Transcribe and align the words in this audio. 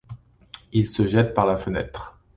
Il 0.73 0.89
se 0.89 1.05
jette 1.05 1.35
par 1.35 1.45
la 1.45 1.57
fenêtre. 1.57 2.17